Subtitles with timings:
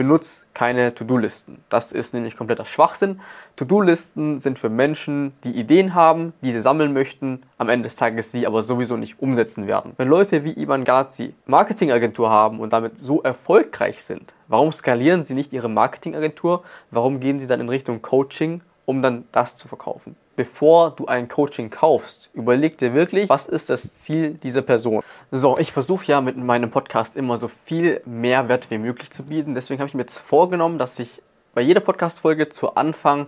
[0.00, 1.62] benutzt keine To-Do-Listen.
[1.68, 3.20] Das ist nämlich kompletter Schwachsinn.
[3.56, 8.32] To-Do-Listen sind für Menschen, die Ideen haben, die sie sammeln möchten, am Ende des Tages
[8.32, 9.92] sie aber sowieso nicht umsetzen werden.
[9.98, 15.34] Wenn Leute wie Ivan Gazi Marketingagentur haben und damit so erfolgreich sind, warum skalieren sie
[15.34, 16.64] nicht ihre Marketingagentur?
[16.90, 20.16] Warum gehen sie dann in Richtung Coaching, um dann das zu verkaufen?
[20.40, 25.02] bevor du ein Coaching kaufst, überleg dir wirklich, was ist das Ziel dieser Person.
[25.30, 29.54] So, ich versuche ja mit meinem Podcast immer so viel Mehrwert wie möglich zu bieten.
[29.54, 31.20] Deswegen habe ich mir jetzt vorgenommen, dass ich
[31.52, 33.26] bei jeder Podcast-Folge zu Anfang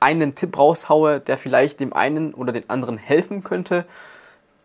[0.00, 3.84] einen Tipp raushaue, der vielleicht dem einen oder den anderen helfen könnte.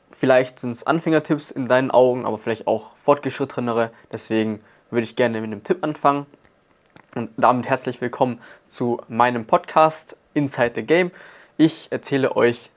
[0.09, 3.91] Vielleicht sind es Anfängertipps in deinen Augen, aber vielleicht auch fortgeschrittenere.
[4.09, 6.27] Deswegen würde ich gerne mit einem Tipp anfangen.
[7.15, 11.11] Und damit herzlich willkommen zu meinem Podcast Inside the Game.
[11.57, 12.71] Ich erzähle euch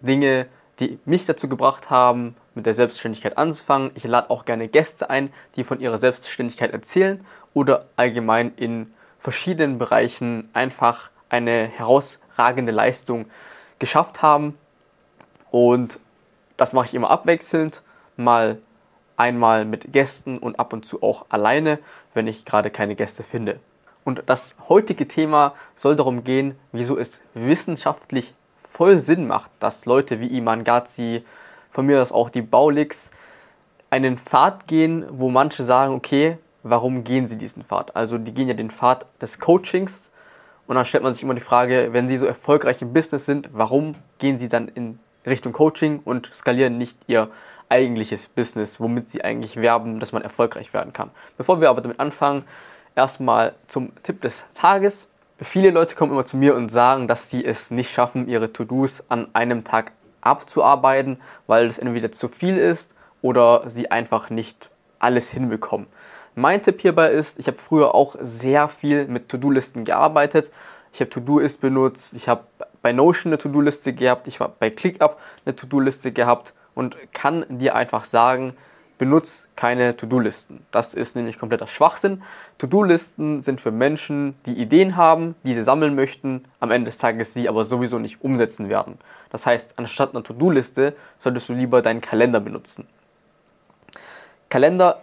[0.00, 0.46] Dinge,
[0.80, 3.90] die mich dazu gebracht haben, mit der Selbstständigkeit anzufangen.
[3.94, 9.76] Ich lade auch gerne Gäste ein, die von ihrer Selbstständigkeit erzählen oder allgemein in verschiedenen
[9.76, 13.26] Bereichen einfach eine herausragende Leistung
[13.78, 14.56] geschafft haben.
[15.50, 15.98] Und
[16.56, 17.82] das mache ich immer abwechselnd,
[18.16, 18.56] mal
[19.16, 21.78] einmal mit Gästen und ab und zu auch alleine,
[22.14, 23.60] wenn ich gerade keine Gäste finde.
[24.04, 30.20] Und das heutige Thema soll darum gehen, wieso es wissenschaftlich voll Sinn macht, dass Leute
[30.20, 31.24] wie Iman Gazi,
[31.70, 33.10] von mir aus auch die Baulix,
[33.90, 37.94] einen Pfad gehen, wo manche sagen, okay, warum gehen sie diesen Pfad?
[37.96, 40.10] Also die gehen ja den Pfad des Coachings
[40.66, 43.48] und dann stellt man sich immer die Frage, wenn sie so erfolgreich im Business sind,
[43.52, 47.28] warum gehen sie dann in Richtung Coaching und skalieren nicht ihr
[47.68, 51.10] eigentliches Business, womit sie eigentlich werben, dass man erfolgreich werden kann.
[51.36, 52.44] Bevor wir aber damit anfangen,
[52.94, 55.08] erstmal zum Tipp des Tages.
[55.38, 59.04] Viele Leute kommen immer zu mir und sagen, dass sie es nicht schaffen, ihre To-Dos
[59.08, 65.30] an einem Tag abzuarbeiten, weil es entweder zu viel ist oder sie einfach nicht alles
[65.30, 65.86] hinbekommen.
[66.34, 70.50] Mein Tipp hierbei ist, ich habe früher auch sehr viel mit To-Do-Listen gearbeitet.
[70.92, 72.44] Ich habe To-Do-Ist benutzt, ich habe
[72.82, 77.74] bei Notion eine To-Do-Liste gehabt, ich habe bei ClickUp eine To-Do-Liste gehabt und kann dir
[77.74, 78.54] einfach sagen,
[78.98, 80.64] benutzt keine To-Do-Listen.
[80.70, 82.22] Das ist nämlich kompletter Schwachsinn.
[82.58, 87.34] To-Do-Listen sind für Menschen, die Ideen haben, die sie sammeln möchten, am Ende des Tages
[87.34, 88.98] sie aber sowieso nicht umsetzen werden.
[89.30, 92.86] Das heißt, anstatt einer To-Do-Liste solltest du lieber deinen Kalender benutzen.
[94.48, 95.02] Kalender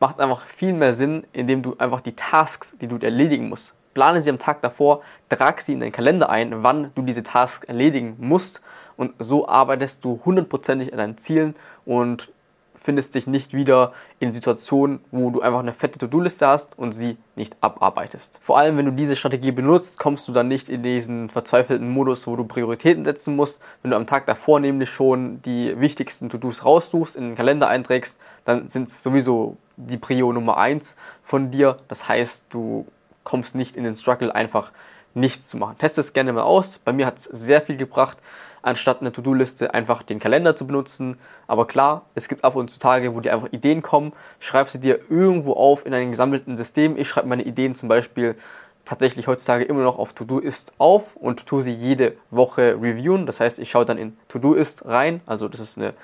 [0.00, 4.22] macht einfach viel mehr Sinn, indem du einfach die Tasks, die du erledigen musst, plane
[4.22, 8.16] sie am Tag davor, trag sie in deinen Kalender ein, wann du diese Tasks erledigen
[8.18, 8.62] musst
[8.98, 11.54] und so arbeitest du hundertprozentig an deinen Zielen
[11.86, 12.30] und
[12.74, 17.16] findest dich nicht wieder in Situationen, wo du einfach eine fette To-Do-Liste hast und sie
[17.36, 18.38] nicht abarbeitest.
[18.42, 22.26] Vor allem, wenn du diese Strategie benutzt, kommst du dann nicht in diesen verzweifelten Modus,
[22.26, 23.60] wo du Prioritäten setzen musst.
[23.82, 28.18] Wenn du am Tag davor nämlich schon die wichtigsten To-Dos raussuchst, in den Kalender einträgst,
[28.44, 31.76] dann sind es sowieso die Prio Nummer 1 von dir.
[31.86, 32.86] Das heißt, du
[33.22, 34.72] kommst nicht in den Struggle, einfach
[35.14, 35.78] nichts zu machen.
[35.78, 36.78] Test es gerne mal aus.
[36.78, 38.18] Bei mir hat es sehr viel gebracht
[38.68, 41.18] anstatt eine To-Do-Liste einfach den Kalender zu benutzen.
[41.46, 44.12] Aber klar, es gibt ab und zu Tage, wo dir einfach Ideen kommen.
[44.40, 46.96] Schreib sie dir irgendwo auf in einem gesammelten System.
[46.96, 48.36] Ich schreibe meine Ideen zum Beispiel
[48.84, 53.26] tatsächlich heutzutage immer noch auf To-Do-Ist auf und tue sie jede Woche reviewen.
[53.26, 55.20] Das heißt, ich schaue dann in To-Do-Ist rein.
[55.26, 55.94] Also das ist eine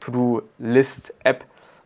[0.00, 1.44] To-Do-List-App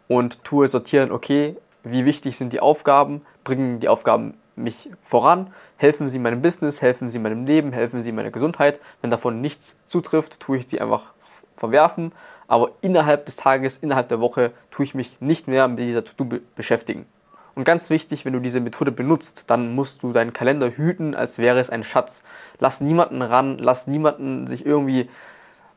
[0.09, 6.09] und tue sortieren, okay, wie wichtig sind die Aufgaben, bringen die Aufgaben mich voran, helfen
[6.09, 8.81] sie meinem Business, helfen sie meinem Leben, helfen sie meiner Gesundheit.
[9.01, 11.13] Wenn davon nichts zutrifft, tue ich die einfach
[11.57, 12.13] verwerfen.
[12.49, 16.39] Aber innerhalb des Tages, innerhalb der Woche tue ich mich nicht mehr mit dieser To-Do
[16.55, 17.07] beschäftigen.
[17.55, 21.39] Und ganz wichtig, wenn du diese Methode benutzt, dann musst du deinen Kalender hüten, als
[21.39, 22.23] wäre es ein Schatz.
[22.59, 25.09] Lass niemanden ran, lass niemanden sich irgendwie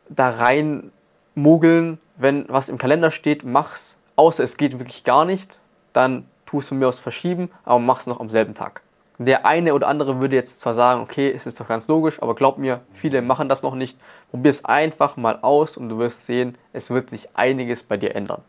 [0.08, 0.92] da rein
[1.34, 2.00] mogeln.
[2.16, 3.98] Wenn was im Kalender steht, mach's.
[4.16, 5.60] Außer es geht wirklich gar nicht,
[5.92, 8.82] dann tu es von mir aus verschieben, aber mach es noch am selben Tag.
[9.18, 12.36] Der eine oder andere würde jetzt zwar sagen, okay, es ist doch ganz logisch, aber
[12.36, 13.98] glaub mir, viele machen das noch nicht.
[14.32, 18.16] Probier es einfach mal aus und du wirst sehen, es wird sich einiges bei dir
[18.16, 18.42] ändern.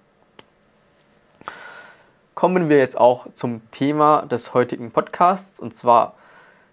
[2.35, 6.15] Kommen wir jetzt auch zum Thema des heutigen Podcasts und zwar,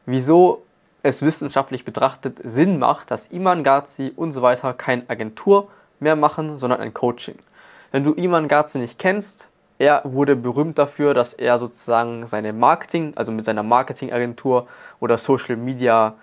[0.06, 0.64] wieso
[1.04, 5.70] es wissenschaftlich betrachtet Sinn macht, dass Iman Gazi und so weiter kein Agentur
[6.00, 7.38] mehr machen, sondern ein Coaching.
[7.92, 9.50] Wenn du Iman Gazi nicht kennst,
[9.80, 14.68] er wurde berühmt dafür, dass er sozusagen seine Marketing, also mit seiner Marketingagentur
[15.00, 16.16] oder Social Media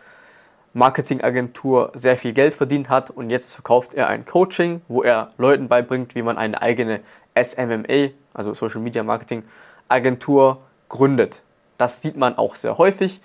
[0.73, 5.67] Marketingagentur sehr viel Geld verdient hat und jetzt verkauft er ein Coaching, wo er Leuten
[5.67, 7.01] beibringt, wie man eine eigene
[7.41, 9.43] SMMA, also Social Media Marketing
[9.89, 11.43] Agentur gründet.
[11.77, 13.21] Das sieht man auch sehr häufig.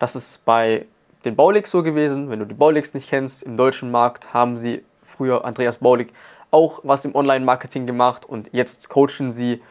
[0.00, 0.86] Das ist bei
[1.24, 2.30] den Baulix so gewesen.
[2.30, 6.12] Wenn du die Baulix nicht kennst, im deutschen Markt haben sie früher Andreas Baulig
[6.50, 9.62] auch was im Online-Marketing gemacht und jetzt coachen sie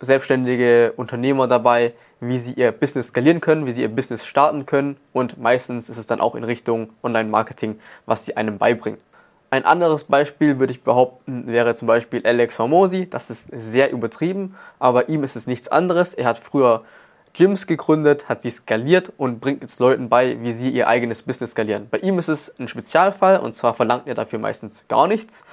[0.00, 4.96] selbstständige Unternehmer dabei, wie sie ihr Business skalieren können, wie sie ihr Business starten können
[5.12, 8.98] und meistens ist es dann auch in Richtung Online-Marketing, was sie einem beibringen.
[9.50, 13.08] Ein anderes Beispiel würde ich behaupten, wäre zum Beispiel Alex Hormosi.
[13.08, 16.12] Das ist sehr übertrieben, aber ihm ist es nichts anderes.
[16.12, 16.82] Er hat früher
[17.34, 21.52] Gyms gegründet, hat sie skaliert und bringt jetzt Leuten bei, wie sie ihr eigenes Business
[21.52, 21.88] skalieren.
[21.88, 25.44] Bei ihm ist es ein Spezialfall und zwar verlangt er dafür meistens gar nichts,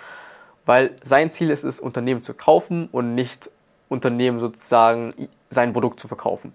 [0.65, 3.49] weil sein Ziel ist es, Unternehmen zu kaufen und nicht
[3.89, 5.09] Unternehmen sozusagen
[5.49, 6.53] sein Produkt zu verkaufen.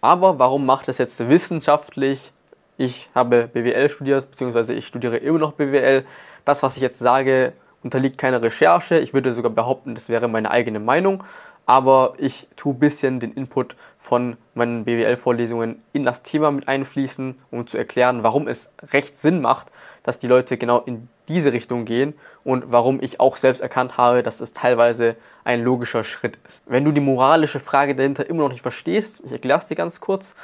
[0.00, 2.32] Aber warum macht es jetzt wissenschaftlich?
[2.76, 6.04] Ich habe BWL studiert, beziehungsweise ich studiere immer noch BWL.
[6.44, 8.98] Das, was ich jetzt sage, unterliegt keiner Recherche.
[8.98, 11.24] Ich würde sogar behaupten, das wäre meine eigene Meinung.
[11.64, 17.36] Aber ich tue ein bisschen den Input von meinen BWL-Vorlesungen in das Thema mit einfließen,
[17.50, 19.66] um zu erklären, warum es recht Sinn macht,
[20.04, 22.14] dass die Leute genau in diese Richtung gehen
[22.44, 26.64] und warum ich auch selbst erkannt habe, dass es teilweise ein logischer Schritt ist.
[26.66, 30.00] Wenn du die moralische Frage dahinter immer noch nicht verstehst, ich erkläre es dir ganz
[30.00, 30.34] kurz.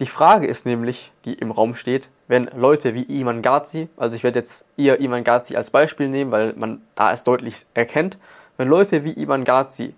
[0.00, 4.22] Die Frage ist nämlich, die im Raum steht, wenn Leute wie Iman Gazi, also ich
[4.22, 8.18] werde jetzt eher Iman Gazi als Beispiel nehmen, weil man da es deutlich erkennt,
[8.56, 9.94] wenn Leute wie Iman Gazi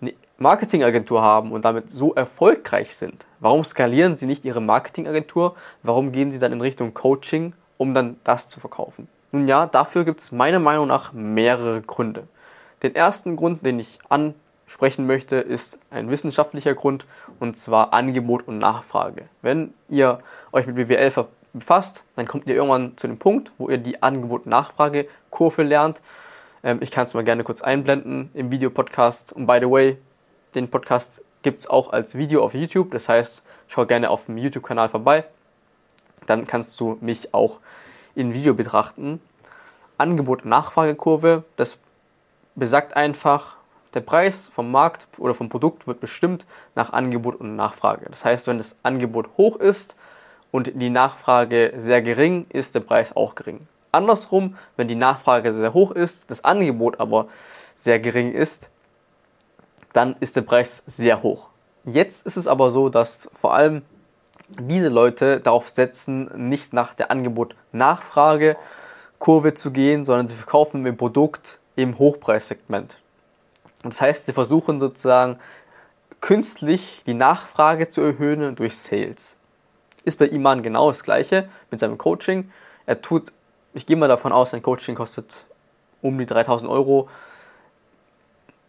[0.00, 5.56] eine Marketingagentur haben und damit so erfolgreich sind, warum skalieren sie nicht ihre Marketingagentur?
[5.82, 9.08] Warum gehen sie dann in Richtung Coaching, um dann das zu verkaufen?
[9.32, 12.26] Nun ja, dafür gibt es meiner Meinung nach mehrere Gründe.
[12.82, 17.06] Den ersten Grund, den ich ansprechen möchte, ist ein wissenschaftlicher Grund
[17.38, 19.28] und zwar Angebot und Nachfrage.
[19.42, 20.20] Wenn ihr
[20.52, 25.62] euch mit BWL befasst, dann kommt ihr irgendwann zu dem Punkt, wo ihr die Angebot-Nachfrage-Kurve
[25.62, 26.00] lernt.
[26.62, 29.32] Ähm, ich kann es mal gerne kurz einblenden im Videopodcast.
[29.32, 29.98] Und by the way,
[30.54, 32.90] den Podcast gibt es auch als Video auf YouTube.
[32.92, 35.24] Das heißt, schau gerne auf dem YouTube-Kanal vorbei.
[36.26, 37.58] Dann kannst du mich auch
[38.14, 39.20] in Video betrachten.
[39.98, 41.78] Angebot-Nachfragekurve, das
[42.54, 43.56] besagt einfach,
[43.94, 48.06] der Preis vom Markt oder vom Produkt wird bestimmt nach Angebot und Nachfrage.
[48.08, 49.96] Das heißt, wenn das Angebot hoch ist
[50.52, 53.60] und die Nachfrage sehr gering, ist der Preis auch gering.
[53.92, 57.26] Andersrum, wenn die Nachfrage sehr hoch ist, das Angebot aber
[57.76, 58.70] sehr gering ist,
[59.92, 61.48] dann ist der Preis sehr hoch.
[61.84, 63.82] Jetzt ist es aber so, dass vor allem
[64.58, 71.58] diese Leute darauf setzen, nicht nach der Angebot-Nachfrage-Kurve zu gehen, sondern sie verkaufen ihr Produkt
[71.76, 72.96] im Hochpreissegment.
[73.82, 75.38] Das heißt, sie versuchen sozusagen
[76.20, 79.36] künstlich die Nachfrage zu erhöhen durch Sales.
[80.04, 82.50] Ist bei Iman genau das gleiche mit seinem Coaching.
[82.86, 83.32] Er tut,
[83.74, 85.46] ich gehe mal davon aus, sein Coaching kostet
[86.02, 87.08] um die 3000 Euro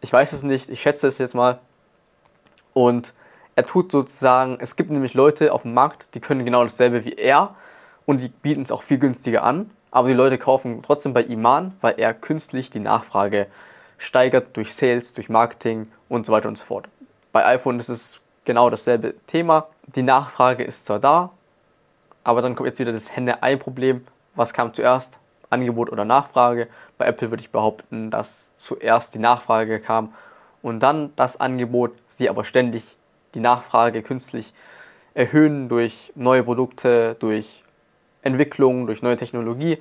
[0.01, 1.59] ich weiß es nicht, ich schätze es jetzt mal.
[2.73, 3.13] Und
[3.55, 7.13] er tut sozusagen, es gibt nämlich Leute auf dem Markt, die können genau dasselbe wie
[7.13, 7.55] er
[8.05, 9.69] und die bieten es auch viel günstiger an.
[9.91, 13.47] Aber die Leute kaufen trotzdem bei Iman, weil er künstlich die Nachfrage
[13.97, 16.87] steigert durch Sales, durch Marketing und so weiter und so fort.
[17.33, 19.67] Bei iPhone ist es genau dasselbe Thema.
[19.85, 21.31] Die Nachfrage ist zwar da,
[22.23, 24.05] aber dann kommt jetzt wieder das Henne-Ei-Problem.
[24.35, 25.19] Was kam zuerst?
[25.49, 26.69] Angebot oder Nachfrage.
[26.97, 30.13] Bei Apple würde ich behaupten, dass zuerst die Nachfrage kam
[30.61, 32.95] und dann das Angebot, sie aber ständig
[33.33, 34.53] die Nachfrage künstlich
[35.13, 37.63] erhöhen durch neue Produkte, durch
[38.21, 39.79] Entwicklung, durch neue Technologie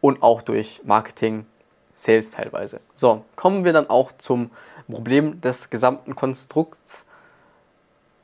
[0.00, 1.46] und auch durch Marketing,
[1.94, 2.80] Sales teilweise.
[2.94, 4.50] So, kommen wir dann auch zum
[4.90, 7.06] Problem des gesamten Konstrukts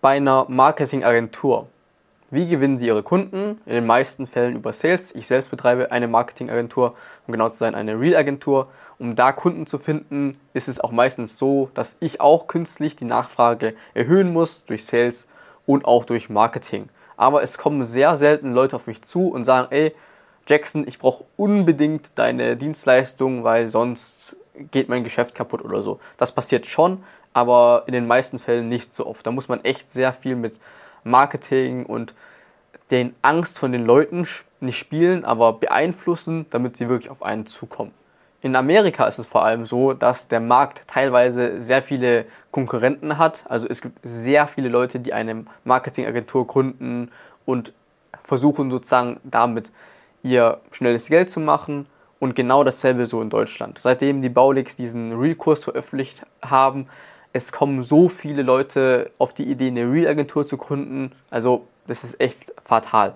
[0.00, 1.68] bei einer Marketingagentur.
[2.30, 3.58] Wie gewinnen Sie Ihre Kunden?
[3.64, 5.14] In den meisten Fällen über Sales.
[5.14, 6.94] Ich selbst betreibe eine Marketingagentur,
[7.26, 8.68] um genau zu sein, eine Real-Agentur.
[8.98, 13.06] Um da Kunden zu finden, ist es auch meistens so, dass ich auch künstlich die
[13.06, 15.26] Nachfrage erhöhen muss durch Sales
[15.64, 16.90] und auch durch Marketing.
[17.16, 19.94] Aber es kommen sehr selten Leute auf mich zu und sagen, ey,
[20.46, 24.36] Jackson, ich brauche unbedingt deine Dienstleistung, weil sonst
[24.70, 25.98] geht mein Geschäft kaputt oder so.
[26.18, 29.26] Das passiert schon, aber in den meisten Fällen nicht so oft.
[29.26, 30.56] Da muss man echt sehr viel mit
[31.04, 32.14] Marketing und
[32.90, 34.26] den Angst von den Leuten
[34.60, 37.92] nicht spielen, aber beeinflussen, damit sie wirklich auf einen zukommen.
[38.40, 43.44] In Amerika ist es vor allem so, dass der Markt teilweise sehr viele Konkurrenten hat.
[43.48, 47.10] Also es gibt sehr viele Leute, die eine Marketingagentur gründen
[47.44, 47.72] und
[48.22, 49.72] versuchen sozusagen damit
[50.22, 51.86] ihr schnelles Geld zu machen.
[52.20, 53.78] Und genau dasselbe so in Deutschland.
[53.80, 56.88] Seitdem die Baulix diesen Real-Kurs veröffentlicht haben,
[57.32, 61.12] es kommen so viele Leute auf die Idee, eine Real-Agentur zu gründen.
[61.30, 63.14] Also, das ist echt fatal.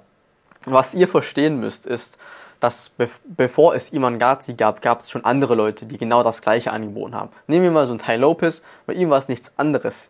[0.65, 2.19] Was ihr verstehen müsst, ist,
[2.61, 6.43] dass be bevor es Iman Gazi gab, gab es schon andere Leute, die genau das
[6.43, 7.31] gleiche angeboten haben.
[7.49, 10.09] Nehmen wir mal so einen Ty Lopez, bei ihm war es nichts anderes.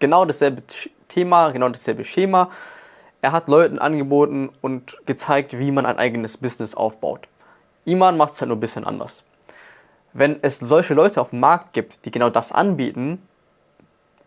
[0.00, 0.62] Genau dasselbe
[1.08, 2.50] Thema, genau dasselbe Schema.
[3.22, 7.28] Er hat Leuten angeboten und gezeigt, wie man ein eigenes Business aufbaut.
[7.84, 9.22] Iman macht es halt nur ein bisschen anders.
[10.12, 13.22] Wenn es solche Leute auf dem Markt gibt, die genau das anbieten,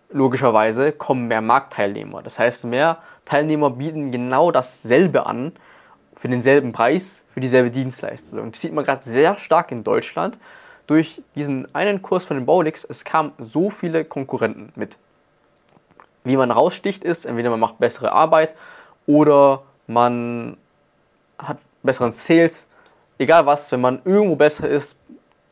[0.09, 2.21] logischerweise kommen mehr Marktteilnehmer.
[2.21, 5.51] Das heißt, mehr Teilnehmer bieten genau dasselbe an
[6.15, 8.39] für denselben Preis, für dieselbe Dienstleistung.
[8.39, 10.37] Und das sieht man gerade sehr stark in Deutschland.
[10.87, 14.95] Durch diesen einen Kurs von den Baulix, es kamen so viele Konkurrenten mit.
[16.23, 18.55] Wie man raussticht ist, entweder man macht bessere Arbeit
[19.05, 20.57] oder man
[21.37, 22.67] hat besseren Sales.
[23.17, 24.97] Egal was, wenn man irgendwo besser ist,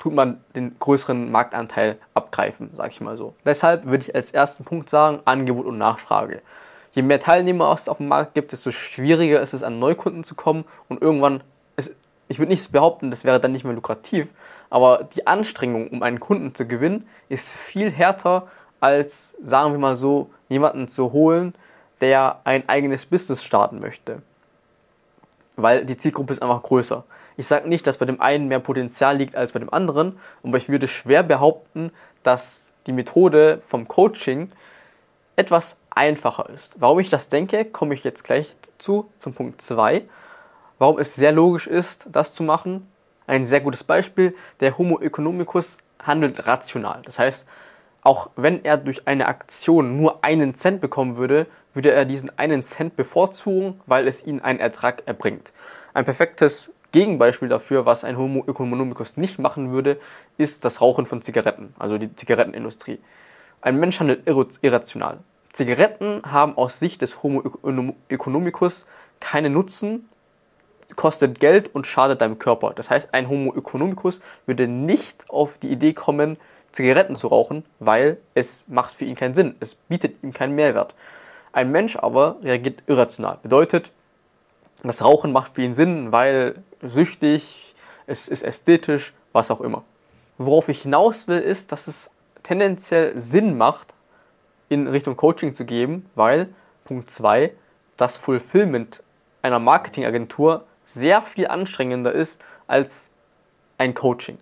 [0.06, 3.34] tut man den größeren Marktanteil abgreifen, sage ich mal so.
[3.44, 6.44] Deshalb würde ich als ersten Punkt sagen, Angebot und Nachfrage.
[6.92, 10.36] Je mehr Teilnehmer es auf dem Markt gibt, desto schwieriger ist es, an Neukunden zu
[10.36, 11.42] kommen und irgendwann,
[11.76, 11.96] ist,
[12.28, 14.28] ich würde nicht behaupten, das wäre dann nicht mehr lukrativ,
[14.70, 18.48] aber die Anstrengung, um einen Kunden zu gewinnen, ist viel härter,
[18.80, 21.56] als, sagen wir mal so, jemanden zu holen,
[22.00, 24.22] der ein eigenes Business starten möchte.
[25.56, 27.04] Weil die Zielgruppe ist einfach größer.
[27.38, 30.58] Ich sage nicht, dass bei dem einen mehr Potenzial liegt als bei dem anderen, aber
[30.58, 31.92] ich würde schwer behaupten,
[32.24, 34.50] dass die Methode vom Coaching
[35.36, 36.76] etwas einfacher ist.
[36.80, 40.04] Warum ich das denke, komme ich jetzt gleich zu, zum Punkt 2.
[40.78, 42.88] Warum es sehr logisch ist, das zu machen.
[43.28, 47.02] Ein sehr gutes Beispiel, der Homo economicus handelt rational.
[47.06, 47.48] Das heißt,
[48.02, 52.62] auch wenn er durch eine Aktion nur einen Cent bekommen würde, würde er diesen einen
[52.62, 55.52] Cent bevorzugen, weil es ihn einen Ertrag erbringt.
[55.94, 60.00] Ein perfektes Gegenbeispiel dafür, was ein Homo economicus nicht machen würde,
[60.38, 63.00] ist das Rauchen von Zigaretten, also die Zigarettenindustrie.
[63.60, 64.26] Ein Mensch handelt
[64.62, 65.18] irrational.
[65.52, 67.44] Zigaretten haben aus Sicht des Homo
[68.08, 68.88] economicus
[69.20, 70.08] keinen Nutzen,
[70.96, 72.72] kostet Geld und schadet deinem Körper.
[72.74, 76.38] Das heißt, ein Homo economicus würde nicht auf die Idee kommen,
[76.72, 79.56] Zigaretten zu rauchen, weil es macht für ihn keinen Sinn.
[79.60, 80.96] Es bietet ihm keinen Mehrwert.
[81.52, 83.40] Ein Mensch aber reagiert irrational.
[83.44, 83.92] Bedeutet,
[84.88, 87.76] das Rauchen macht für ihn Sinn, weil süchtig,
[88.08, 89.84] es ist ästhetisch, was auch immer.
[90.38, 92.12] Worauf ich hinaus will, ist, dass es
[92.44, 93.94] tendenziell Sinn macht,
[94.70, 96.50] in Richtung Coaching zu geben, weil,
[96.86, 97.52] Punkt 2,
[97.98, 99.04] das Fulfillment
[99.42, 103.12] einer Marketingagentur sehr viel anstrengender ist als
[103.78, 104.38] ein Coaching.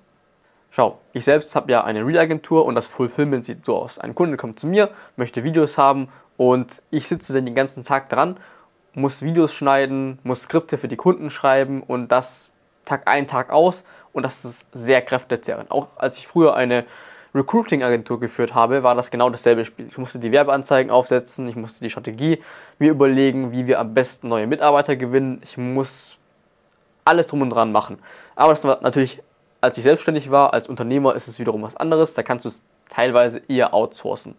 [0.72, 4.00] Schau, ich selbst habe ja eine Real-Agentur und das Fulfillment sieht so aus.
[4.00, 8.10] Ein Kunde kommt zu mir, möchte Videos haben und ich sitze dann den ganzen Tag
[8.10, 8.38] dran
[8.96, 12.52] muss Videos schneiden, muss Skripte für die Kunden schreiben und das
[12.86, 15.72] Tag ein, Tag aus und das ist sehr kräftezehrend.
[15.72, 16.86] Auch als ich früher eine
[17.36, 19.88] Recruiting-Agentur geführt habe, war das genau dasselbe Spiel.
[19.88, 22.42] Ich musste die Werbeanzeigen aufsetzen, ich musste die Strategie
[22.78, 25.42] mir überlegen, wie wir am besten neue Mitarbeiter gewinnen.
[25.44, 26.18] Ich muss
[27.06, 27.98] alles drum und dran machen.
[28.36, 29.22] Aber das war natürlich,
[29.62, 32.14] als ich selbstständig war, als Unternehmer ist es wiederum was anderes.
[32.14, 34.36] Da kannst du es teilweise eher outsourcen.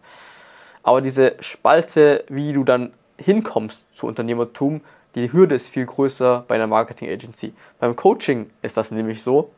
[0.85, 4.81] Aber diese Spalte, wie du dann hinkommst zu Unternehmertum,
[5.15, 7.55] die Hürde ist viel größer bei einer Marketing Agency.
[7.79, 9.51] Beim Coaching ist das nämlich so.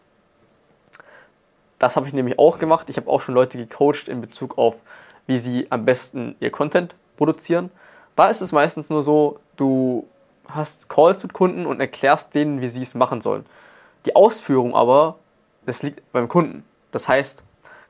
[1.78, 2.88] Das habe ich nämlich auch gemacht.
[2.90, 4.76] Ich habe auch schon Leute gecoacht in Bezug auf,
[5.26, 7.70] wie sie am besten ihr Content produzieren.
[8.16, 10.06] Da ist es meistens nur so, du
[10.48, 13.44] hast Calls mit Kunden und erklärst denen, wie sie es machen sollen.
[14.04, 15.18] Die Ausführung aber,
[15.64, 16.64] das liegt beim Kunden.
[16.92, 17.42] Das heißt,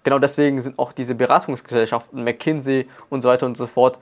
[0.03, 3.99] genau deswegen sind auch diese Beratungsgesellschaften, McKinsey und so weiter und so fort,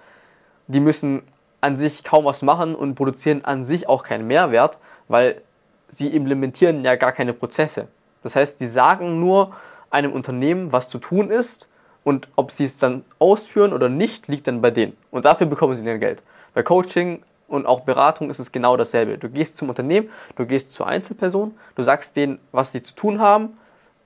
[0.67, 1.23] die müssen
[1.65, 4.77] an sich kaum was machen und produzieren an sich auch keinen Mehrwert,
[5.09, 5.41] weil
[5.89, 7.89] sie implementieren ja gar keine Prozesse.
[8.23, 9.53] Das heißt, die sagen nur
[9.89, 11.67] einem Unternehmen, was zu tun ist
[12.05, 14.95] und ob sie es dann ausführen oder nicht, liegt dann bei denen.
[15.11, 16.23] Und dafür bekommen sie dann Geld.
[16.53, 19.17] Bei Coaching und auch Beratung ist es genau dasselbe.
[19.17, 23.21] Du gehst zum Unternehmen, du gehst zur Einzelperson, du sagst denen, was sie zu tun
[23.21, 23.57] haben.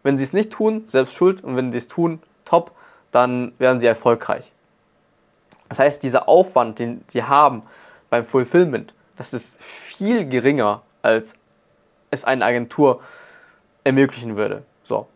[0.04, 1.42] Wenn sie es nicht tun, selbst schuld.
[1.42, 2.70] Und wenn sie es tun, top,
[3.10, 4.52] dann werden sie erfolgreich.
[5.68, 7.62] Das heißt, dieser Aufwand, den sie haben
[8.10, 11.34] beim Fulfillment, das ist viel geringer, als
[12.10, 13.00] es eine Agentur
[13.84, 14.62] ermöglichen würde.
[14.84, 15.06] So.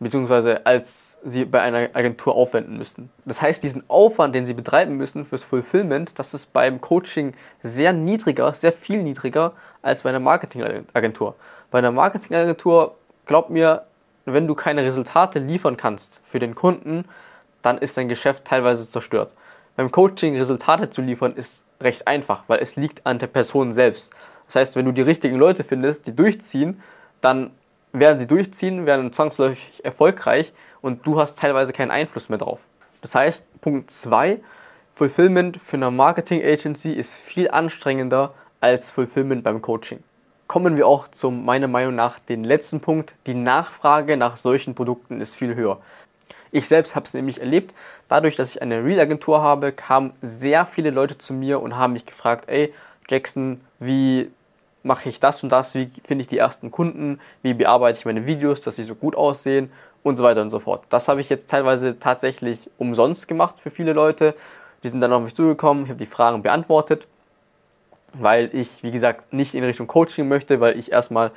[0.00, 3.10] Beziehungsweise als sie bei einer Agentur aufwenden müssten.
[3.24, 7.32] Das heißt, diesen Aufwand, den sie betreiben müssen fürs Fulfillment, das ist beim Coaching
[7.62, 11.36] sehr niedriger, sehr viel niedriger als bei einer Marketingagentur.
[11.70, 13.84] Bei einer Marketingagentur, glaub mir,
[14.26, 17.04] wenn du keine Resultate liefern kannst für den Kunden,
[17.62, 19.32] dann ist dein Geschäft teilweise zerstört.
[19.76, 24.12] Beim Coaching Resultate zu liefern ist recht einfach, weil es liegt an der Person selbst.
[24.46, 26.80] Das heißt, wenn du die richtigen Leute findest, die durchziehen,
[27.20, 27.50] dann
[27.92, 32.60] werden sie durchziehen, werden zwangsläufig erfolgreich und du hast teilweise keinen Einfluss mehr drauf.
[33.00, 34.40] Das heißt, Punkt 2,
[34.94, 40.02] Fulfillment für eine Marketing Agency ist viel anstrengender als Fulfillment beim Coaching.
[40.46, 43.14] Kommen wir auch zum meiner Meinung nach den letzten Punkt.
[43.26, 45.80] Die Nachfrage nach solchen Produkten ist viel höher.
[46.54, 47.74] Ich selbst habe es nämlich erlebt.
[48.08, 52.06] Dadurch, dass ich eine Real-Agentur habe, kamen sehr viele Leute zu mir und haben mich
[52.06, 52.72] gefragt, ey,
[53.08, 54.30] Jackson, wie
[54.84, 55.74] mache ich das und das?
[55.74, 57.18] Wie finde ich die ersten Kunden?
[57.42, 59.70] Wie bearbeite ich meine Videos, dass sie so gut aussehen?
[60.04, 60.84] und so weiter und so fort.
[60.90, 64.34] Das habe ich jetzt teilweise tatsächlich umsonst gemacht für viele Leute.
[64.84, 67.08] Die sind dann auf mich zugekommen, ich habe die Fragen beantwortet,
[68.12, 71.32] weil ich, wie gesagt, nicht in Richtung Coaching möchte, weil ich erstmal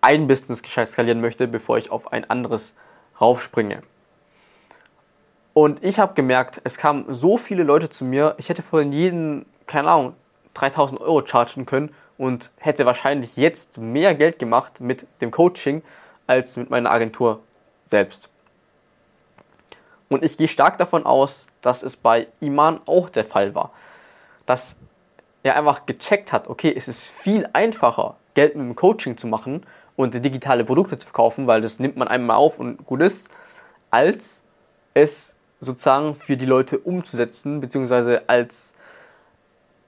[0.00, 2.72] ein Business gescheit skalieren möchte, bevor ich auf ein anderes
[3.20, 3.82] raufspringe.
[5.60, 9.44] Und ich habe gemerkt, es kamen so viele Leute zu mir, ich hätte vorhin jeden,
[9.66, 10.14] keine Ahnung,
[10.54, 15.82] 3000 Euro chargen können und hätte wahrscheinlich jetzt mehr Geld gemacht mit dem Coaching
[16.28, 17.40] als mit meiner Agentur
[17.86, 18.28] selbst.
[20.08, 23.72] Und ich gehe stark davon aus, dass es bei Iman auch der Fall war.
[24.46, 24.76] Dass
[25.42, 29.66] er einfach gecheckt hat, okay, es ist viel einfacher, Geld mit dem Coaching zu machen
[29.96, 33.28] und digitale Produkte zu verkaufen, weil das nimmt man einmal auf und gut ist,
[33.90, 34.44] als
[34.94, 38.74] es sozusagen für die Leute umzusetzen, beziehungsweise als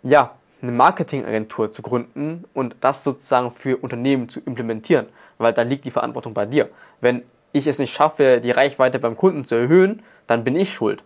[0.03, 5.07] ja, eine Marketingagentur zu gründen und das sozusagen für Unternehmen zu implementieren,
[5.39, 6.69] weil da liegt die Verantwortung bei dir.
[7.01, 7.23] Wenn
[7.53, 11.03] ich es nicht schaffe, die Reichweite beim Kunden zu erhöhen, dann bin ich schuld.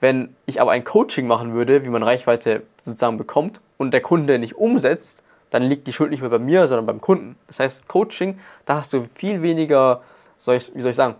[0.00, 4.38] Wenn ich aber ein Coaching machen würde, wie man Reichweite sozusagen bekommt und der Kunde
[4.38, 7.36] nicht umsetzt, dann liegt die Schuld nicht mehr bei mir, sondern beim Kunden.
[7.48, 10.02] Das heißt, Coaching, da hast du viel weniger,
[10.38, 11.16] soll ich, wie soll ich sagen,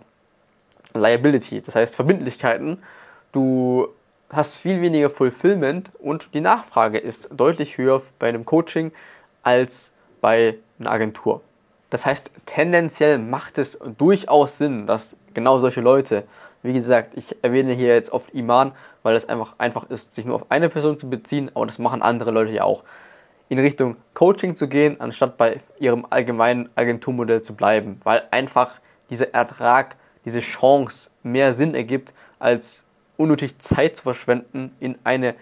[0.93, 2.81] Liability, das heißt Verbindlichkeiten.
[3.31, 3.87] Du
[4.29, 8.91] hast viel weniger Fulfillment und die Nachfrage ist deutlich höher bei einem Coaching
[9.43, 11.41] als bei einer Agentur.
[11.89, 16.23] Das heißt, tendenziell macht es durchaus Sinn, dass genau solche Leute,
[16.63, 18.71] wie gesagt, ich erwähne hier jetzt oft Iman,
[19.03, 22.01] weil es einfach einfach ist, sich nur auf eine Person zu beziehen, aber das machen
[22.01, 22.83] andere Leute ja auch,
[23.49, 28.79] in Richtung Coaching zu gehen, anstatt bei ihrem allgemeinen Agenturmodell zu bleiben, weil einfach
[29.09, 32.85] dieser Ertrag, diese Chance mehr Sinn ergibt, als
[33.17, 35.35] unnötig Zeit zu verschwenden, in eine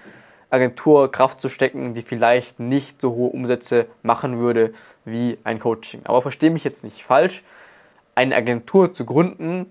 [0.49, 4.73] Agentur Kraft zu stecken, die vielleicht nicht so hohe Umsätze machen würde
[5.05, 6.01] wie ein Coaching.
[6.05, 7.43] Aber verstehe mich jetzt nicht falsch.
[8.15, 9.67] Eine Agentur zu gründen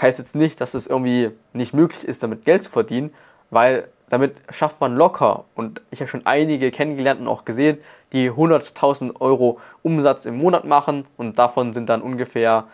[0.00, 3.12] heißt jetzt nicht, dass es irgendwie nicht möglich ist, damit Geld zu verdienen,
[3.50, 5.44] weil damit schafft man locker.
[5.54, 7.78] Und ich habe schon einige kennengelernt und auch gesehen,
[8.12, 12.64] die 100.000 Euro Umsatz im Monat machen und davon sind dann ungefähr,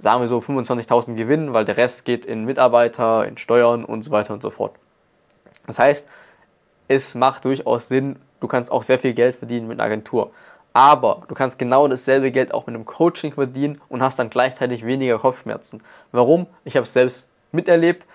[0.00, 4.10] sagen wir so, 25.000 Gewinn, weil der Rest geht in Mitarbeiter, in Steuern und so
[4.10, 4.74] weiter und so fort.
[5.66, 6.08] Das heißt,
[6.88, 10.32] es macht durchaus Sinn, du kannst auch sehr viel Geld verdienen mit einer Agentur.
[10.72, 14.86] Aber du kannst genau dasselbe Geld auch mit einem Coaching verdienen und hast dann gleichzeitig
[14.86, 15.82] weniger Kopfschmerzen.
[16.12, 16.46] Warum?
[16.64, 18.06] Ich habe es selbst miterlebt.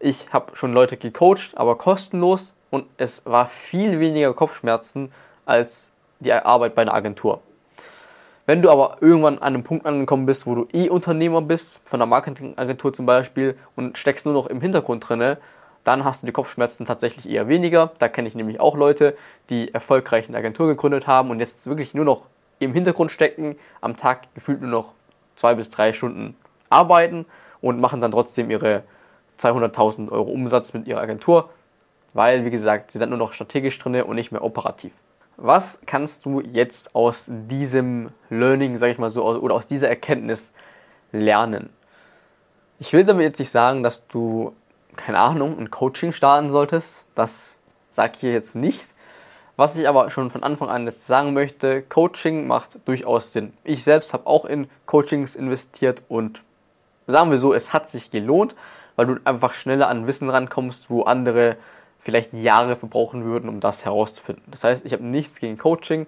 [0.00, 5.12] Ich habe schon Leute gecoacht, aber kostenlos und es war viel weniger Kopfschmerzen
[5.44, 5.90] als
[6.20, 7.40] die Arbeit bei einer Agentur.
[8.50, 12.02] Wenn du aber irgendwann an einem Punkt angekommen bist, wo du eh Unternehmer bist, von
[12.02, 15.38] einer Marketingagentur zum Beispiel, und steckst nur noch im Hintergrund drinne,
[15.84, 17.92] dann hast du die Kopfschmerzen tatsächlich eher weniger.
[18.00, 19.16] Da kenne ich nämlich auch Leute,
[19.50, 22.26] die erfolgreich eine Agentur gegründet haben und jetzt wirklich nur noch
[22.58, 24.94] im Hintergrund stecken, am Tag gefühlt nur noch
[25.36, 26.34] zwei bis drei Stunden
[26.70, 27.26] arbeiten
[27.60, 28.82] und machen dann trotzdem ihre
[29.38, 31.50] 200.000 Euro Umsatz mit ihrer Agentur,
[32.14, 34.90] weil, wie gesagt, sie sind nur noch strategisch drin und nicht mehr operativ.
[35.42, 40.52] Was kannst du jetzt aus diesem Learning, sage ich mal so, oder aus dieser Erkenntnis
[41.12, 41.70] lernen?
[42.78, 44.54] Ich will damit jetzt nicht sagen, dass du
[44.96, 47.06] keine Ahnung, ein Coaching starten solltest.
[47.14, 48.86] Das sage ich hier jetzt nicht.
[49.56, 53.52] Was ich aber schon von Anfang an jetzt sagen möchte, Coaching macht durchaus Sinn.
[53.64, 56.42] Ich selbst habe auch in Coachings investiert und
[57.06, 58.54] sagen wir so, es hat sich gelohnt,
[58.96, 61.56] weil du einfach schneller an Wissen rankommst, wo andere
[62.00, 64.44] vielleicht Jahre verbrauchen würden, um das herauszufinden.
[64.50, 66.06] Das heißt, ich habe nichts gegen Coaching,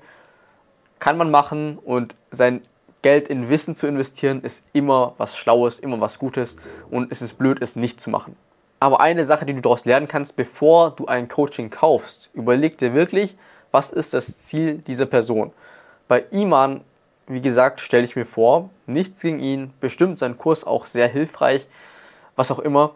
[0.98, 2.62] kann man machen und sein
[3.02, 6.56] Geld in Wissen zu investieren ist immer was Schlaues, immer was Gutes
[6.88, 8.36] und es ist blöd, es nicht zu machen.
[8.78, 12.94] Aber eine Sache, die du daraus lernen kannst, bevor du ein Coaching kaufst, überleg dir
[12.94, 13.36] wirklich,
[13.72, 15.52] was ist das Ziel dieser Person.
[16.08, 16.82] Bei Iman,
[17.26, 21.66] wie gesagt, stelle ich mir vor, nichts gegen ihn, bestimmt sein Kurs auch sehr hilfreich,
[22.36, 22.94] was auch immer.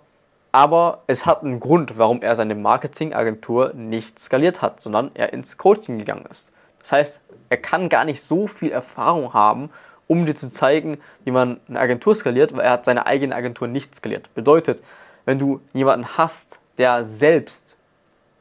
[0.57, 5.59] Aber es hat einen Grund, warum er seine Marketingagentur nicht skaliert hat, sondern er ins
[5.59, 6.51] Coaching gegangen ist.
[6.81, 9.69] Das heißt, er kann gar nicht so viel Erfahrung haben,
[10.09, 13.69] um dir zu zeigen, wie man eine Agentur skaliert, weil er hat seine eigene Agentur
[13.69, 14.33] nicht skaliert.
[14.35, 14.83] Bedeutet,
[15.27, 17.77] wenn du jemanden hast, der selbst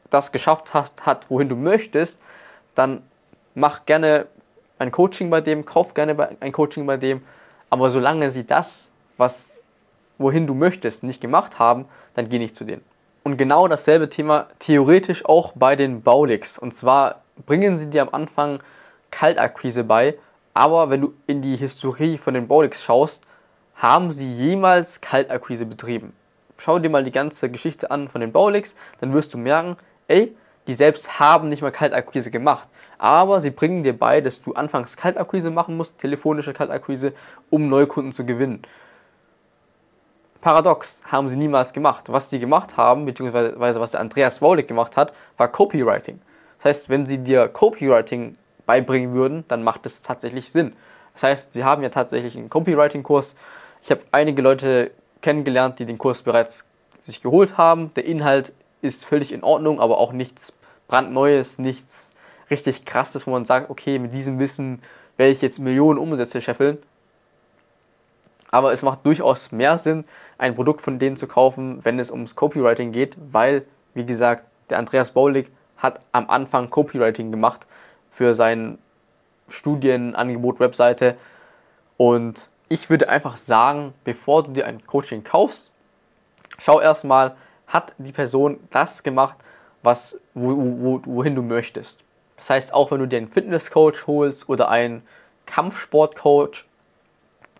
[0.10, 2.21] das geschafft hat, hat, wohin du möchtest,
[2.75, 3.04] dann
[3.56, 4.28] mach gerne
[4.80, 7.25] ein Coaching bei dem, kauf gerne ein Coaching bei dem,
[7.69, 9.51] aber solange sie das, was
[10.17, 12.84] wohin du möchtest, nicht gemacht haben, dann geh nicht zu denen.
[13.23, 16.58] Und genau dasselbe Thema theoretisch auch bei den Baulix.
[16.58, 18.60] Und zwar bringen sie dir am Anfang
[19.12, 20.15] Kaltakquise bei,
[20.54, 23.23] aber wenn du in die Historie von den Baulix schaust,
[23.75, 26.13] haben sie jemals Kaltakquise betrieben
[26.58, 30.36] schau dir mal die ganze Geschichte an von den Baulegs, dann wirst du merken, ey,
[30.67, 32.67] die selbst haben nicht mal Kaltakquise gemacht.
[32.97, 37.13] Aber sie bringen dir bei, dass du anfangs Kaltakquise machen musst, telefonische Kaltakquise,
[37.49, 38.62] um Neukunden zu gewinnen.
[40.45, 42.03] Paradox haben sie niemals gemacht.
[42.10, 46.21] Was sie gemacht haben, beziehungsweise was der Andreas Waulig gemacht hat, war Copywriting.
[46.60, 48.34] Das heißt, wenn sie dir Copywriting
[48.67, 50.75] beibringen würden, dann macht es tatsächlich Sinn.
[51.13, 53.34] Das heißt, sie haben ja tatsächlich einen Copywriting-Kurs.
[53.81, 54.91] Ich habe einige Leute
[55.23, 56.63] kennengelernt, die den Kurs bereits
[57.01, 57.91] sich geholt haben.
[57.95, 58.53] Der Inhalt
[58.84, 60.53] ist völlig in Ordnung, aber auch nichts
[60.88, 62.13] brandneues, nichts
[62.51, 64.84] richtig krasses, wo man sagt, okay, mit diesem Wissen
[65.17, 66.77] werde ich jetzt Millionen Umsätze scheffeln.
[68.51, 70.05] Aber es macht durchaus mehr Sinn,
[70.38, 74.79] ein Produkt von denen zu kaufen, wenn es ums Copywriting geht, weil, wie gesagt, der
[74.79, 77.65] Andreas Baulig hat am Anfang Copywriting gemacht
[78.10, 78.77] für sein
[79.49, 81.17] Studienangebot, Webseite.
[81.97, 85.71] Und ich würde einfach sagen, bevor du dir ein Coaching kaufst,
[86.58, 87.36] schau erstmal,
[87.67, 89.38] hat die Person das gemacht,
[89.84, 91.99] was, wo, wo, wohin du möchtest.
[92.38, 95.03] Das heißt, auch wenn du dir einen Fitnesscoach holst oder einen
[95.45, 96.65] Kampfsportcoach,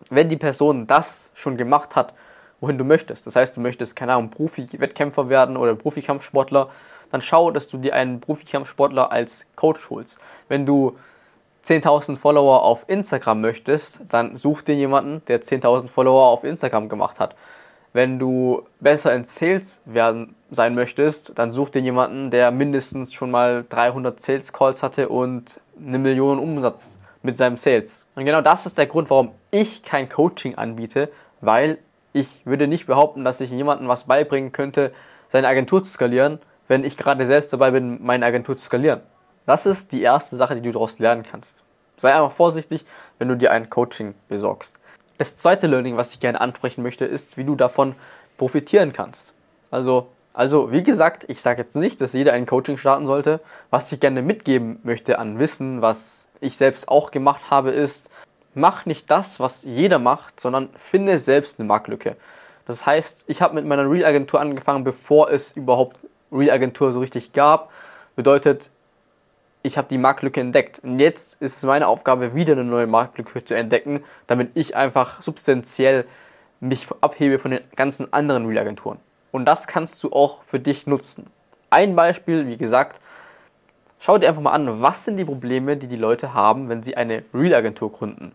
[0.10, 2.13] wenn die Person das schon gemacht hat,
[2.62, 6.69] wohin du möchtest, das heißt, du möchtest, keine Ahnung, Profi-Wettkämpfer werden oder Profi-Kampfsportler,
[7.12, 10.17] dann schau, dass du dir einen Profi-Kampfsportler als Coach holst.
[10.47, 10.97] Wenn du
[11.65, 17.19] 10.000 Follower auf Instagram möchtest, dann such dir jemanden, der 10.000 Follower auf Instagram gemacht
[17.19, 17.36] hat.
[17.91, 23.31] Wenn du besser in Sales werden sein möchtest, dann such dir jemanden, der mindestens schon
[23.31, 28.08] mal 300 Sales Calls hatte und eine Million Umsatz mit seinem Sales.
[28.15, 31.10] Und genau das ist der Grund, warum ich kein Coaching anbiete,
[31.41, 31.78] weil
[32.12, 34.91] ich würde nicht behaupten, dass ich jemandem was beibringen könnte,
[35.30, 39.02] seine Agentur zu skalieren, wenn ich gerade selbst dabei bin, meine Agentur zu skalieren.
[39.46, 41.58] Das ist die erste Sache, die du daraus lernen kannst.
[41.98, 42.86] Sei einfach vorsichtig,
[43.18, 44.80] wenn du dir ein Coaching besorgst.
[45.18, 47.96] Das zweite Learning, was ich gerne ansprechen möchte, ist, wie du davon
[48.38, 49.34] profitieren kannst.
[49.72, 53.39] Also, also wie gesagt, ich sage jetzt nicht, dass jeder ein Coaching starten sollte.
[53.70, 58.10] Was ich gerne mitgeben möchte an Wissen, was ich selbst auch gemacht habe, ist,
[58.56, 62.15] mach nicht das, was jeder macht, sondern finde selbst eine Marktlücke.
[62.65, 65.98] Das heißt, ich habe mit meiner Real-Agentur angefangen, bevor es überhaupt
[66.32, 67.72] Real-Agentur so richtig gab.
[68.15, 68.70] Bedeutet,
[69.62, 70.80] ich habe die Marktlücke entdeckt.
[70.84, 75.22] Und jetzt ist es meine Aufgabe, wieder eine neue Marktlücke zu entdecken, damit ich einfach
[75.22, 76.06] substanziell
[76.60, 79.00] mich abhebe von den ganzen anderen Real-Agenturen.
[79.32, 81.28] Und das kannst du auch für dich nutzen.
[81.70, 83.02] Ein Beispiel, wie gesagt,
[84.00, 86.96] schau dir einfach mal an, was sind die Probleme, die die Leute haben, wenn sie
[86.96, 88.32] eine Real-Agentur gründen.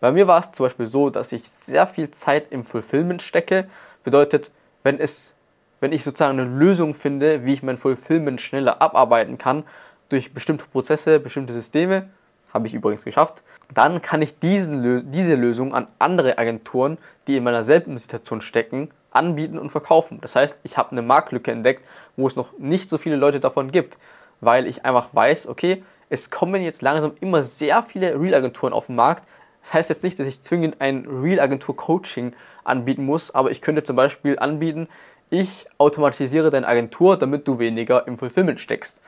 [0.00, 3.68] Bei mir war es zum Beispiel so, dass ich sehr viel Zeit im Fulfillment stecke.
[4.04, 4.50] Bedeutet,
[4.82, 5.32] wenn es,
[5.80, 9.64] wenn ich sozusagen eine Lösung finde, wie ich mein Fulfillment schneller abarbeiten kann,
[10.08, 12.08] durch bestimmte Prozesse, bestimmte Systeme,
[12.52, 13.42] habe ich übrigens geschafft,
[13.74, 18.90] dann kann ich diesen, diese Lösung an andere Agenturen, die in meiner selben Situation stecken,
[19.10, 20.20] anbieten und verkaufen.
[20.20, 21.84] Das heißt, ich habe eine Marktlücke entdeckt,
[22.16, 23.98] wo es noch nicht so viele Leute davon gibt,
[24.40, 28.96] weil ich einfach weiß, okay, es kommen jetzt langsam immer sehr viele Real-Agenturen auf den
[28.96, 29.24] Markt.
[29.66, 33.96] Das heißt jetzt nicht, dass ich zwingend ein Real-Agentur-Coaching anbieten muss, aber ich könnte zum
[33.96, 34.86] Beispiel anbieten,
[35.28, 39.00] ich automatisiere deine Agentur, damit du weniger im Fulfillment steckst.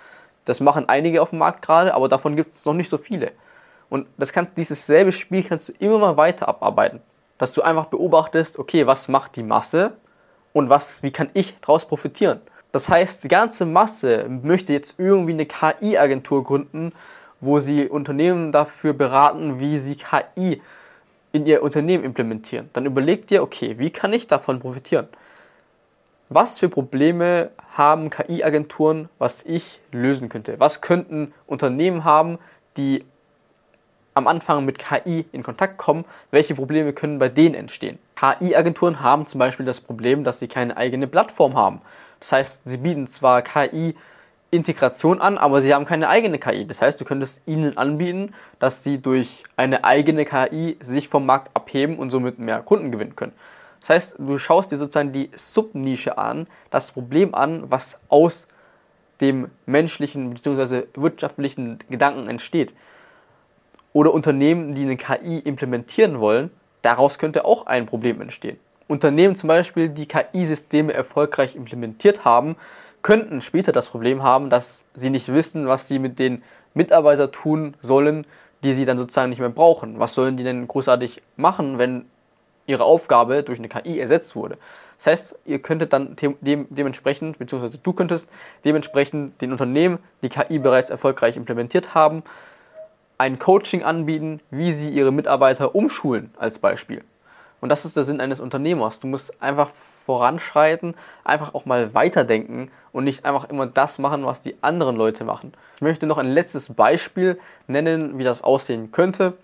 [0.46, 3.30] Das machen einige auf dem Markt gerade, aber davon gibt es noch nicht so viele.
[3.88, 7.02] Und das kannst, dieses selbe Spiel kannst du immer mal weiter abarbeiten.
[7.38, 9.92] Dass du einfach beobachtest, okay, was macht die Masse
[10.52, 12.40] und was, wie kann ich daraus profitieren?
[12.72, 16.92] Das heißt, die ganze Masse möchte jetzt irgendwie eine KI-Agentur gründen,
[17.40, 20.62] wo sie Unternehmen dafür beraten, wie sie KI
[21.32, 22.70] in ihr Unternehmen implementieren.
[22.72, 25.08] Dann überleg dir, okay, wie kann ich davon profitieren?
[26.28, 30.60] was für Probleme haben KI-Agenturen, was ich lösen könnte?
[30.60, 32.38] Was könnten Unternehmen haben,
[32.76, 33.04] die
[34.14, 36.04] am Anfang mit KI in Kontakt kommen?
[36.30, 37.98] Welche Probleme können bei denen entstehen?
[38.16, 41.80] KI-Agenturen haben zum Beispiel das Problem, dass sie keine eigene Plattform haben.
[42.20, 43.94] Das heißt, sie bieten zwar KI
[44.50, 46.66] Integration an, aber sie haben keine eigene KI.
[46.66, 51.54] Das heißt, du könntest ihnen anbieten, dass sie durch eine eigene KI sich vom Markt
[51.54, 53.32] abheben und somit mehr Kunden gewinnen können.
[53.80, 58.46] Das heißt, du schaust dir sozusagen die Subnische an, das Problem an, was aus
[59.20, 60.84] dem menschlichen bzw.
[60.94, 62.74] wirtschaftlichen Gedanken entsteht.
[63.92, 66.50] Oder Unternehmen, die eine KI implementieren wollen,
[66.82, 68.58] daraus könnte auch ein Problem entstehen.
[68.86, 72.56] Unternehmen zum Beispiel, die KI-Systeme erfolgreich implementiert haben,
[73.08, 76.42] könnten später das Problem haben, dass sie nicht wissen, was sie mit den
[76.74, 78.26] Mitarbeitern tun sollen,
[78.62, 79.98] die sie dann sozusagen nicht mehr brauchen.
[79.98, 82.04] Was sollen die denn großartig machen, wenn
[82.66, 84.58] ihre Aufgabe durch eine KI ersetzt wurde.
[84.98, 88.28] Das heißt, ihr könntet dann dem, dementsprechend, beziehungsweise du könntest
[88.66, 92.22] dementsprechend den Unternehmen, die KI bereits erfolgreich implementiert haben,
[93.16, 97.02] ein Coaching anbieten, wie sie ihre Mitarbeiter umschulen, als Beispiel.
[97.62, 99.00] Und das ist der Sinn eines Unternehmers.
[99.00, 99.70] Du musst einfach
[100.08, 105.22] voranschreiten, einfach auch mal weiterdenken und nicht einfach immer das machen, was die anderen Leute
[105.22, 105.52] machen.
[105.76, 109.34] Ich möchte noch ein letztes Beispiel nennen, wie das aussehen könnte.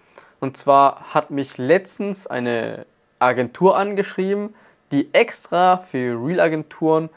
[0.40, 2.86] Und zwar hat mich letztens eine
[3.18, 4.54] Agentur angeschrieben,
[4.90, 7.10] die extra für Real-Agenturen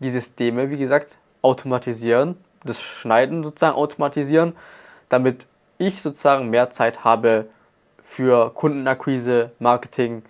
[0.00, 4.54] die Systeme, wie gesagt, automatisieren, das Schneiden sozusagen automatisieren,
[5.08, 5.46] damit
[5.78, 7.46] ich sozusagen mehr Zeit habe
[8.02, 10.22] für Kundenakquise, Marketing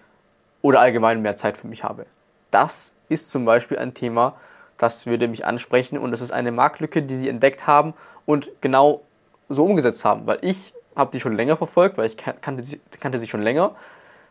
[0.62, 2.06] oder allgemein mehr Zeit für mich habe.
[2.50, 4.34] Das ist zum Beispiel ein Thema,
[4.76, 7.94] das würde mich ansprechen und das ist eine Marktlücke, die sie entdeckt haben
[8.26, 9.02] und genau
[9.48, 13.18] so umgesetzt haben, weil ich habe die schon länger verfolgt, weil ich kannte sie, kannte
[13.18, 13.74] sie schon länger.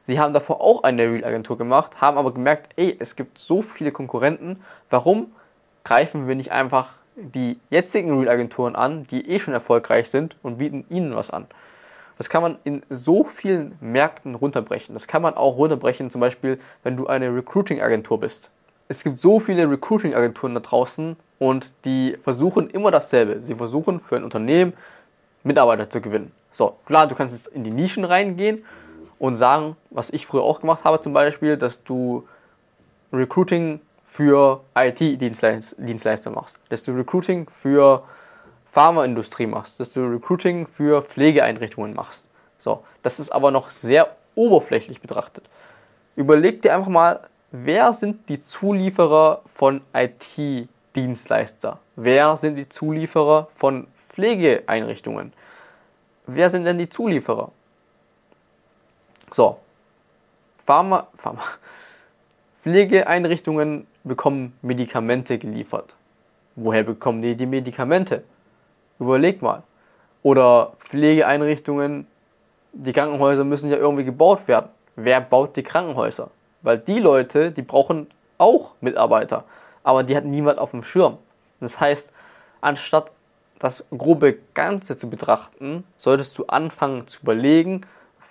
[0.06, 3.92] Sie haben davor auch eine Real-Agentur gemacht, haben aber gemerkt, ey, es gibt so viele
[3.92, 5.32] Konkurrenten, warum
[5.84, 10.86] greifen wir nicht einfach die jetzigen Real-Agenturen an, die eh schon erfolgreich sind und bieten
[10.90, 11.48] ihnen was an.
[12.20, 14.94] Das kann man in so vielen Märkten runterbrechen.
[14.94, 18.52] Das kann man auch runterbrechen, zum Beispiel, wenn du eine Recruiting-Agentur bist.
[18.90, 23.42] Es gibt so viele Recruiting-Agenturen da draußen und die versuchen immer dasselbe.
[23.42, 24.74] Sie versuchen für ein Unternehmen
[25.46, 26.34] Mitarbeiter zu gewinnen.
[26.52, 28.66] So, klar, du kannst jetzt in die Nischen reingehen
[29.18, 32.28] und sagen, was ich früher auch gemacht habe, zum Beispiel, dass du
[33.14, 38.04] Recruiting für IT-Dienstleister machst, dass du Recruiting für
[38.80, 42.30] Pharmaindustrie machst, dass du Recruiting für Pflegeeinrichtungen machst.
[42.60, 45.44] So, das ist aber noch sehr oberflächlich betrachtet.
[46.16, 47.20] Überleg dir einfach mal,
[47.52, 51.80] wer sind die Zulieferer von IT-Dienstleister?
[51.98, 55.34] Wer sind die Zulieferer von Pflegeeinrichtungen?
[56.26, 57.52] Wer sind denn die Zulieferer?
[59.30, 59.60] So,
[60.66, 61.44] Pharma, Pharma,
[62.64, 65.94] Pflegeeinrichtungen bekommen Medikamente geliefert.
[66.56, 68.24] Woher bekommen die die Medikamente?
[69.00, 69.64] Überleg mal.
[70.22, 72.08] Oder Pflegeeinrichtungen,
[72.74, 74.70] die Krankenhäuser müssen ja irgendwie gebaut werden.
[74.96, 76.30] Wer baut die Krankenhäuser?
[76.62, 78.08] Weil die Leute, die brauchen
[78.38, 79.46] auch Mitarbeiter,
[79.84, 81.18] aber die hat niemand auf dem Schirm.
[81.62, 82.12] Das heißt,
[82.62, 83.12] anstatt
[83.60, 87.82] das grobe Ganze zu betrachten, solltest du anfangen zu überlegen,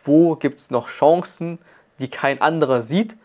[0.05, 1.59] wo gibt es noch Chancen,
[1.99, 3.17] die kein anderer sieht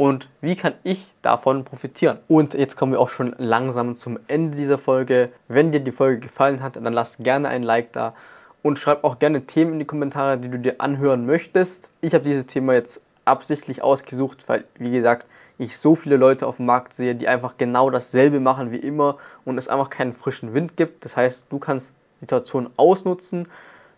[0.00, 2.20] und wie kann ich davon profitieren.
[2.26, 5.28] Und jetzt kommen wir auch schon langsam zum Ende dieser Folge.
[5.46, 8.14] Wenn dir die Folge gefallen hat, dann lass gerne ein Like da
[8.62, 11.90] und schreib auch gerne Themen in die Kommentare, die du dir anhören möchtest.
[12.00, 15.26] Ich habe dieses Thema jetzt absichtlich ausgesucht, weil, wie gesagt,
[15.58, 19.18] ich so viele Leute auf dem Markt sehe, die einfach genau dasselbe machen wie immer
[19.44, 21.04] und es einfach keinen frischen Wind gibt.
[21.04, 23.48] Das heißt, du kannst Situationen ausnutzen.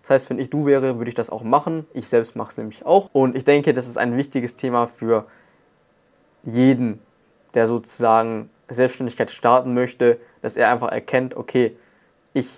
[0.03, 1.87] Das heißt, wenn ich du wäre, würde ich das auch machen.
[1.95, 3.09] Ich selbst mache es nämlich auch.
[3.13, 5.27] Und ich denke, das ist ein wichtiges Thema für
[6.45, 7.01] jeden,
[7.55, 11.77] der sozusagen Selbstständigkeit starten möchte, dass er einfach erkennt, okay,
[12.33, 12.49] ich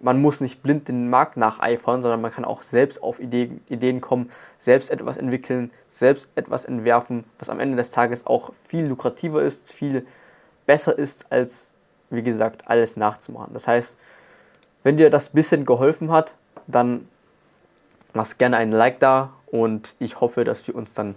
[0.00, 4.00] man muss nicht blind den Markt nacheifern, sondern man kann auch selbst auf Ideen, Ideen
[4.00, 9.42] kommen, selbst etwas entwickeln, selbst etwas entwerfen, was am Ende des Tages auch viel lukrativer
[9.42, 10.06] ist, viel
[10.66, 11.70] besser ist, als,
[12.10, 13.52] wie gesagt, alles nachzumachen.
[13.52, 13.98] Das heißt,
[14.82, 16.34] wenn dir das bisschen geholfen hat,
[16.66, 17.08] dann
[18.14, 21.14] lass gerne einen Like da und ich hoffe, dass wir uns dann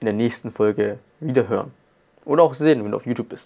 [0.00, 1.72] in der nächsten Folge wieder hören.
[2.24, 3.44] Oder auch sehen, wenn du auf YouTube bist.